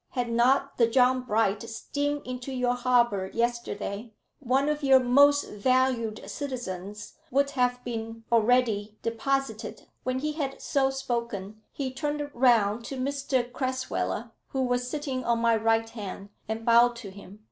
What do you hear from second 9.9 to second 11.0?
When he had so